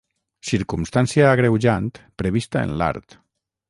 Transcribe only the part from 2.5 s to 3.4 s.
en l'art.